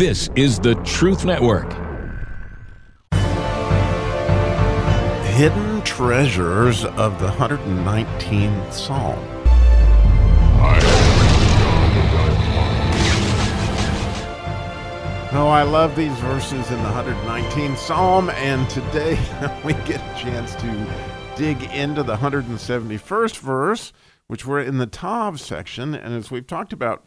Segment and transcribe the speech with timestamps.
[0.00, 1.70] This is the Truth Network.
[5.34, 9.18] Hidden treasures of the 119th Psalm.
[15.32, 19.18] Oh, I love these verses in the 119th Psalm, and today
[19.66, 20.94] we get a chance to
[21.36, 23.92] dig into the 171st verse,
[24.28, 25.94] which we're in the Tav section.
[25.94, 27.04] And as we've talked about,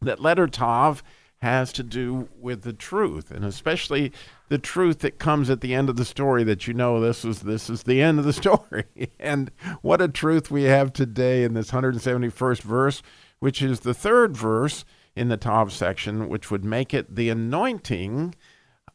[0.00, 1.02] that letter Tav
[1.42, 4.12] has to do with the truth, and especially
[4.48, 7.40] the truth that comes at the end of the story that you know this is
[7.40, 8.84] this is the end of the story.
[9.18, 9.50] and
[9.82, 13.02] what a truth we have today in this 171st verse,
[13.40, 14.84] which is the third verse
[15.16, 18.36] in the Tav section, which would make it the anointing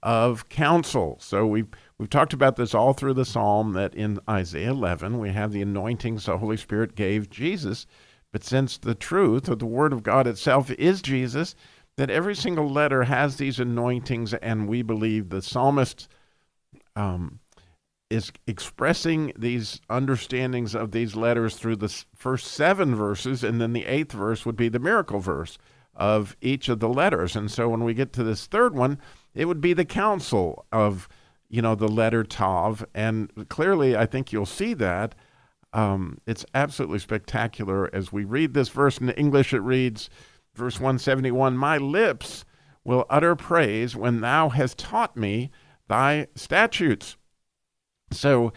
[0.02, 1.18] of counsel.
[1.20, 5.32] So we've we've talked about this all through the psalm that in Isaiah 11 we
[5.32, 7.88] have the anointings the Holy Spirit gave Jesus,
[8.32, 11.55] but since the truth of the Word of God itself is Jesus,
[11.98, 16.08] that every single letter has these anointings, and we believe the psalmist
[16.96, 17.40] um,
[18.10, 23.86] is expressing these understandings of these letters through the first seven verses, and then the
[23.86, 25.58] eighth verse would be the miracle verse
[25.96, 27.36] of each of the letters.
[27.36, 28.99] And so when we get to this third one,
[29.34, 31.10] it would be the counsel of,
[31.49, 32.86] you know, the letter Tav.
[32.93, 35.16] And clearly, I think you'll see that.
[35.74, 37.90] Um, it's absolutely spectacular.
[37.93, 40.10] As we read this verse in English, it reads,
[40.58, 42.44] verse 171 My lips
[42.84, 45.52] will utter praise when thou hast taught me
[45.88, 47.16] thy statutes.
[48.12, 48.52] So,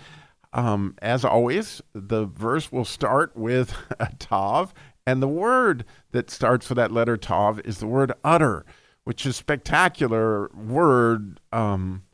[0.52, 4.72] um, as always, the verse will start with a tav,
[5.06, 8.64] and the word that starts with that letter Tav is the word utter,
[9.04, 12.04] which is spectacular word um,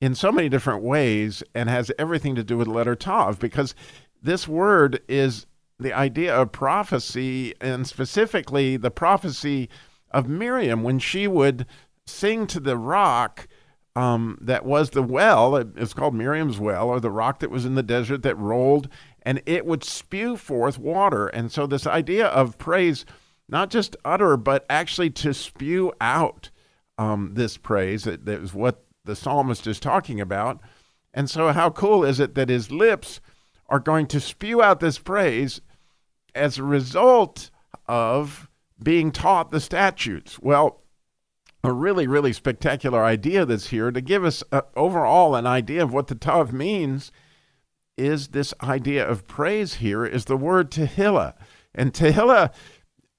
[0.00, 3.74] in so many different ways and has everything to do with the letter Tav because
[4.22, 5.46] this word is
[5.78, 9.68] the idea of prophecy and specifically the prophecy
[10.10, 11.66] of Miriam when she would
[12.06, 13.48] sing to the rock
[13.94, 15.56] um, that was the well.
[15.56, 18.88] It's called Miriam's well, or the rock that was in the desert that rolled
[19.26, 21.26] and it would spew forth water.
[21.26, 23.04] And so, this idea of praise,
[23.48, 26.50] not just utter, but actually to spew out
[26.96, 30.60] um, this praise, that, that is what the psalmist is talking about.
[31.12, 33.20] And so, how cool is it that his lips
[33.68, 35.60] are going to spew out this praise
[36.34, 37.50] as a result
[37.86, 38.48] of
[38.82, 40.38] being taught the statutes?
[40.40, 40.82] Well,
[41.64, 45.92] a really, really spectacular idea that's here to give us uh, overall an idea of
[45.92, 47.10] what the Tav means
[47.96, 51.34] is this idea of praise here is the word Tehillah.
[51.74, 52.52] And Tehillah,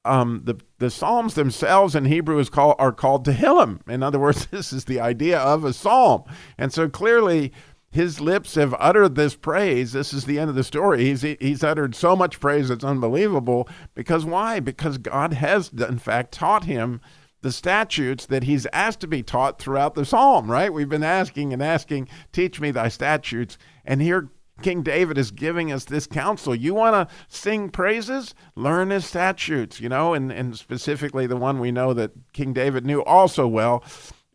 [0.05, 3.87] um, the, the Psalms themselves in Hebrew is called, are called Tehillim.
[3.89, 6.23] In other words, this is the idea of a psalm.
[6.57, 7.51] And so clearly,
[7.91, 9.93] his lips have uttered this praise.
[9.93, 11.05] This is the end of the story.
[11.05, 13.67] He's, he's uttered so much praise, it's unbelievable.
[13.95, 14.59] Because why?
[14.59, 17.01] Because God has, in fact, taught him
[17.41, 20.73] the statutes that he's asked to be taught throughout the psalm, right?
[20.73, 23.57] We've been asking and asking, teach me thy statutes.
[23.85, 24.29] And here
[24.61, 26.55] King David is giving us this counsel.
[26.55, 28.33] You want to sing praises?
[28.55, 32.85] Learn his statutes, you know, and, and specifically the one we know that King David
[32.85, 33.83] knew also well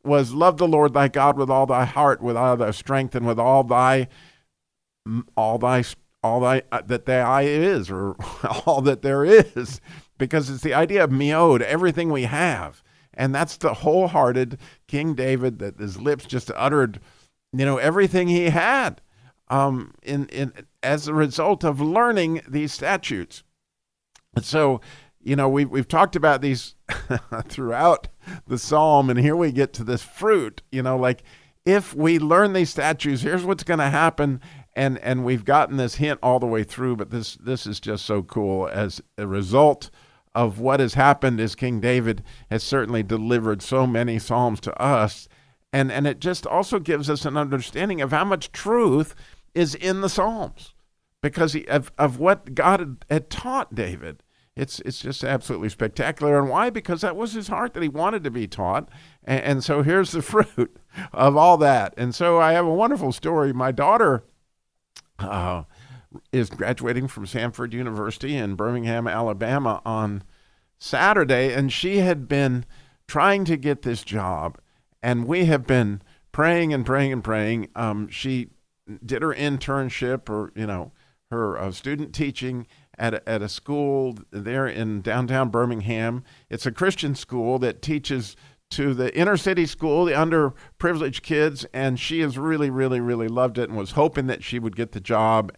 [0.04, 3.26] was love the Lord thy God with all thy heart, with all thy strength, and
[3.26, 4.08] with all thy
[5.36, 5.84] all thy
[6.22, 8.16] all thy uh, that thy is, or
[8.66, 9.80] all that there is,
[10.18, 12.82] because it's the idea of meod, everything we have,
[13.14, 14.58] and that's the wholehearted
[14.88, 17.00] King David that his lips just uttered,
[17.52, 19.00] you know, everything he had
[19.48, 20.52] um, in, in,
[20.82, 23.42] as a result of learning these statutes.
[24.34, 24.80] And so,
[25.22, 26.74] you know, we've, we've talked about these
[27.48, 28.08] throughout
[28.46, 31.22] the psalm, and here we get to this fruit, you know, like
[31.64, 34.40] if we learn these statutes, here's what's going to happen.
[34.74, 38.06] And, and we've gotten this hint all the way through, but this, this is just
[38.06, 39.90] so cool as a result
[40.34, 45.28] of what has happened is King David has certainly delivered so many psalms to us
[45.72, 49.14] and and it just also gives us an understanding of how much truth
[49.54, 50.74] is in the Psalms
[51.22, 54.22] because he, of, of what God had, had taught David.
[54.54, 56.38] It's, it's just absolutely spectacular.
[56.38, 56.68] And why?
[56.68, 58.88] Because that was his heart that he wanted to be taught.
[59.24, 60.76] And, and so here's the fruit
[61.12, 61.94] of all that.
[61.96, 63.52] And so I have a wonderful story.
[63.52, 64.24] My daughter
[65.18, 65.64] uh,
[66.32, 70.22] is graduating from Samford University in Birmingham, Alabama on
[70.78, 72.64] Saturday, and she had been
[73.06, 74.58] trying to get this job.
[75.02, 77.68] And we have been praying and praying and praying.
[77.74, 78.48] Um, she
[79.04, 80.92] did her internship or you know
[81.30, 82.66] her uh, student teaching
[82.98, 86.24] at a, at a school there in downtown Birmingham.
[86.50, 88.36] It's a Christian school that teaches
[88.70, 93.58] to the inner city school, the underprivileged kids, and she has really, really, really loved
[93.58, 95.52] it and was hoping that she would get the job.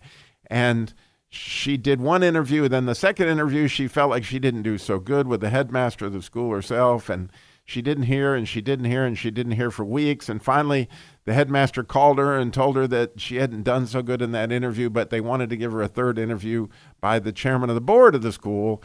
[0.49, 0.93] And
[1.31, 4.99] she did one interview, then the second interview, she felt like she didn't do so
[4.99, 7.31] good with the headmaster of the school herself, and
[7.65, 10.29] she didn't hear and she didn't hear and she didn't hear for weeks.
[10.29, 10.89] And finally,
[11.25, 14.53] the headmaster called her and told her that she hadn't done so good in that
[14.53, 16.69] interview, but they wanted to give her a third interview
[17.01, 18.83] by the chairman of the board of the school.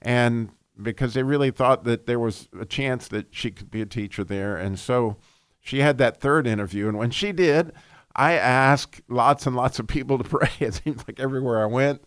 [0.00, 0.50] And
[0.80, 4.24] because they really thought that there was a chance that she could be a teacher
[4.24, 4.56] there.
[4.56, 5.16] And so
[5.60, 6.88] she had that third interview.
[6.88, 7.72] And when she did,
[8.16, 10.50] I asked lots and lots of people to pray.
[10.60, 12.02] It seems like everywhere I went,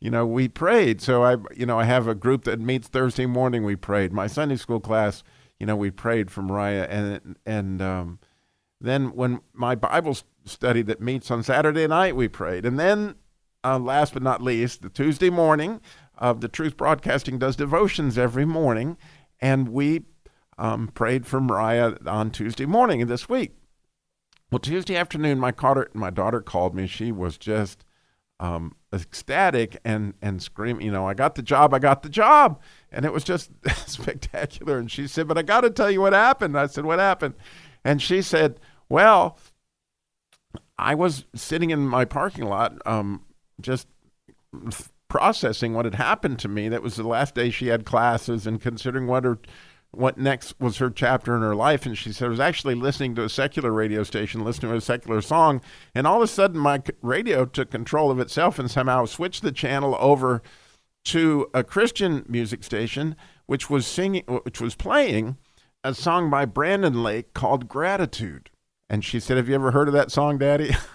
[0.00, 1.00] you know, we prayed.
[1.00, 3.64] So I, you know, I have a group that meets Thursday morning.
[3.64, 4.12] We prayed.
[4.12, 5.22] My Sunday school class
[5.58, 8.18] you know, we prayed for Mariah, and and um,
[8.80, 13.16] then when my Bible study that meets on Saturday night, we prayed, and then
[13.64, 15.80] uh, last but not least, the Tuesday morning
[16.16, 18.96] of the Truth Broadcasting does devotions every morning,
[19.40, 20.02] and we
[20.58, 23.52] um, prayed for Mariah on Tuesday morning this week.
[24.50, 26.86] Well, Tuesday afternoon, my daughter, my daughter called me.
[26.86, 27.84] She was just
[28.40, 30.86] um, ecstatic and and screaming.
[30.86, 31.74] You know, I got the job.
[31.74, 32.60] I got the job
[32.90, 33.50] and it was just
[33.86, 34.78] spectacular.
[34.78, 37.34] And she said, "But I got to tell you what happened." I said, "What happened?"
[37.84, 39.38] And she said, "Well,
[40.78, 43.24] I was sitting in my parking lot, um,
[43.60, 43.88] just
[45.08, 46.68] processing what had happened to me.
[46.68, 49.38] That was the last day she had classes, and considering what her
[49.90, 51.86] what next was her chapter in her life.
[51.86, 54.82] And she said, I was actually listening to a secular radio station, listening to a
[54.82, 55.62] secular song,
[55.94, 59.50] and all of a sudden my radio took control of itself and somehow switched the
[59.50, 60.42] channel over
[61.04, 63.16] to a Christian music station,
[63.46, 65.38] which was singing, which was playing
[65.84, 68.50] a song by Brandon Lake called "Gratitude."
[68.88, 70.74] And she said, "Have you ever heard of that song, Daddy?"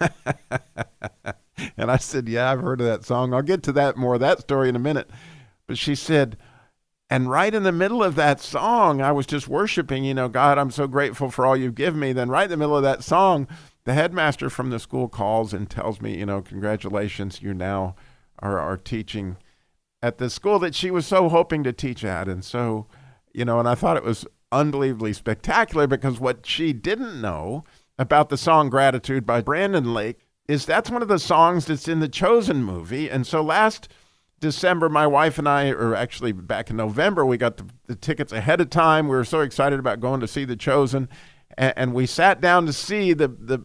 [1.76, 3.32] and I said, "Yeah, I've heard of that song.
[3.32, 5.10] I'll get to that more that story in a minute."
[5.66, 6.36] But she said,
[7.10, 10.58] and right in the middle of that song, I was just worshiping, you know, God,
[10.58, 12.12] I'm so grateful for all you've given me.
[12.12, 13.46] Then, right in the middle of that song,
[13.84, 17.94] the headmaster from the school calls and tells me, you know, congratulations, you now
[18.40, 19.36] are, are teaching
[20.02, 22.26] at the school that she was so hoping to teach at.
[22.26, 22.86] And so,
[23.32, 27.64] you know, and I thought it was unbelievably spectacular because what she didn't know
[27.98, 30.18] about the song Gratitude by Brandon Lake
[30.48, 33.10] is that's one of the songs that's in the Chosen movie.
[33.10, 33.88] And so last
[34.40, 38.32] December, my wife and I, or actually back in November, we got the, the tickets
[38.32, 39.08] ahead of time.
[39.08, 41.08] We were so excited about going to see The Chosen.
[41.56, 43.64] And, and we sat down to see the, the,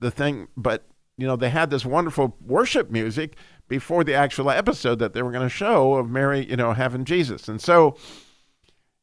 [0.00, 0.86] the thing, but,
[1.16, 3.36] you know, they had this wonderful worship music
[3.68, 7.04] before the actual episode that they were going to show of Mary, you know, having
[7.04, 7.48] Jesus.
[7.48, 7.96] And so,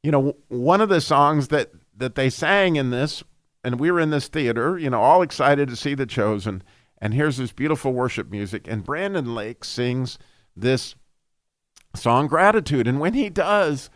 [0.03, 3.23] you know, one of the songs that that they sang in this,
[3.63, 6.63] and we were in this theater, you know, all excited to see the chosen.
[6.99, 10.17] And here's this beautiful worship music, and Brandon Lake sings
[10.55, 10.95] this
[11.95, 12.88] song gratitude.
[12.88, 13.89] And when he does,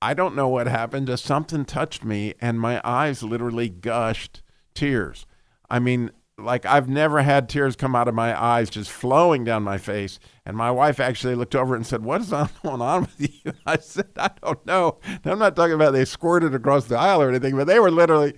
[0.00, 4.42] I don't know what happened, just something touched me, and my eyes literally gushed
[4.74, 5.26] tears.
[5.70, 6.10] I mean,
[6.42, 10.18] like I've never had tears come out of my eyes, just flowing down my face.
[10.44, 12.30] And my wife actually looked over and said, "What is
[12.62, 16.04] going on with you?" I said, "I don't know." Now, I'm not talking about they
[16.04, 18.34] squirted across the aisle or anything, but they were literally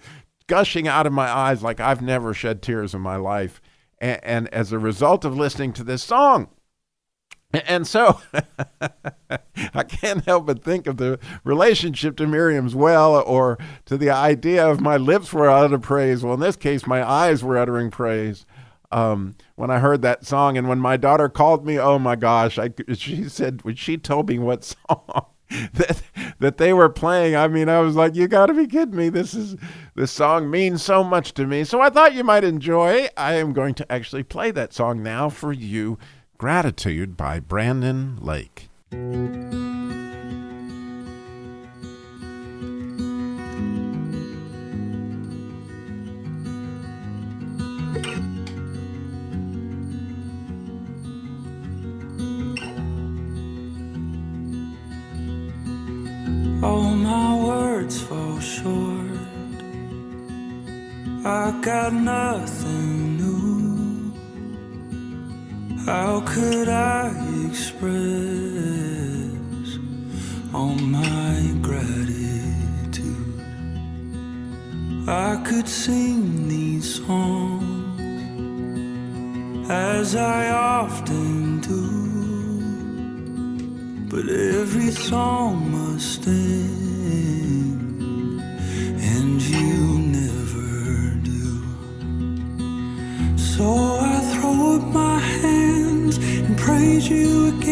[0.46, 3.60] gushing out of my eyes like I've never shed tears in my life.
[4.00, 6.48] And, and as a result of listening to this song,
[7.66, 8.20] and so
[9.74, 14.66] I can't help but think of the relationship to Miriam's well or to the idea
[14.68, 16.22] of my lips were uttering praise.
[16.22, 18.46] Well, in this case, my eyes were uttering praise
[18.90, 20.56] um, when I heard that song.
[20.56, 24.28] And when my daughter called me, oh my gosh, I, she said, when she told
[24.28, 25.26] me what song
[25.74, 26.02] that,
[26.40, 29.10] that they were playing, I mean, I was like, you got to be kidding me.
[29.10, 29.56] This is
[29.94, 31.62] this song means so much to me.
[31.62, 33.08] So I thought you might enjoy.
[33.16, 35.98] I am going to actually play that song now for you
[36.44, 38.68] Gratitude by Brandon Lake.
[56.62, 59.18] All my words fall short.
[61.24, 63.03] I got nothing.
[65.86, 67.12] How could I
[67.46, 67.92] express
[70.54, 73.04] all my gratitude?
[75.06, 78.00] I could sing these songs
[79.70, 81.84] as I often do,
[84.08, 87.90] but every song must end,
[89.12, 91.62] and you never do.
[93.36, 93.93] So
[96.84, 97.63] praise you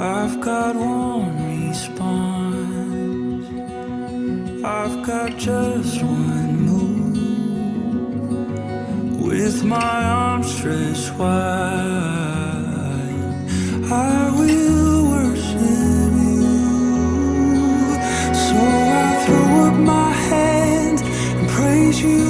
[0.00, 3.48] I've got one response.
[4.64, 7.18] I've got just one move.
[9.20, 11.28] With my arms stretched wide,
[13.90, 16.58] I will worship you.
[18.46, 22.27] So I throw up my hands and praise you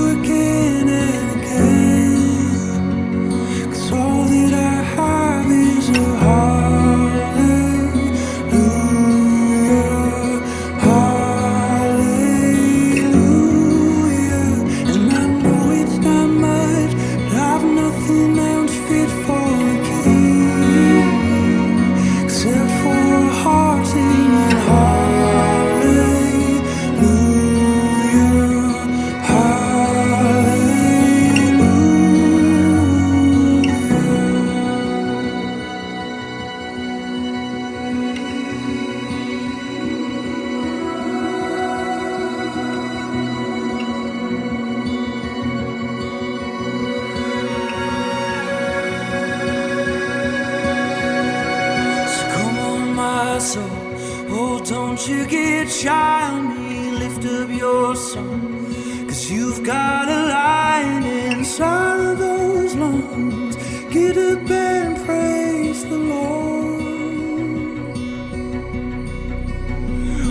[54.99, 56.91] don't you get shy on me.
[56.91, 58.67] Lift up your song.
[59.07, 63.55] Cause you've got a lion inside of those lungs.
[63.93, 66.83] Get up and praise the Lord.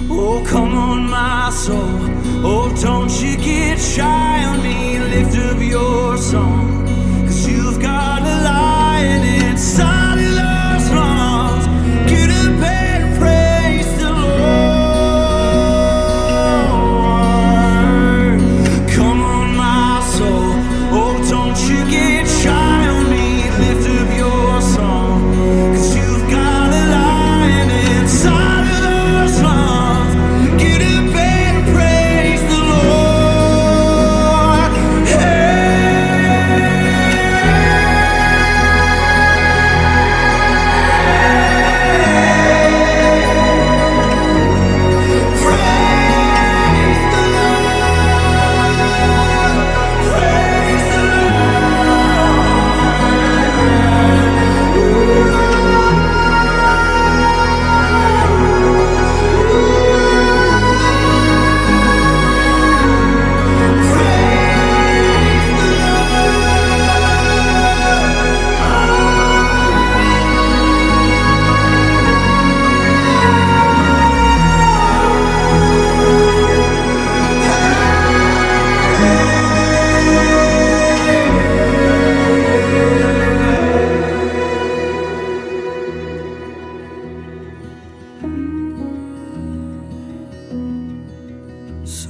[0.09, 2.01] Oh, come on, my soul.
[2.45, 4.99] Oh, don't you get shy on me.
[4.99, 6.85] Lift up your song.
[7.25, 9.96] Cause you've got a lion inside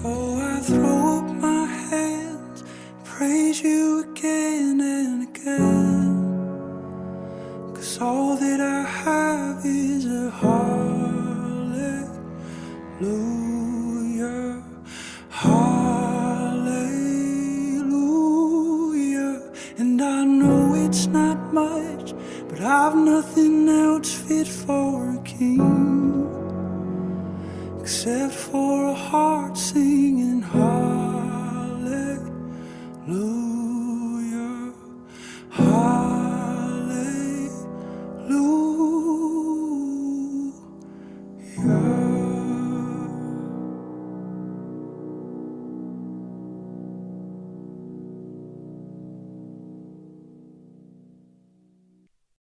[0.04, 2.64] So I throw up my hands,
[3.04, 4.47] praise you again
[27.88, 30.07] except for a heart hallelujah.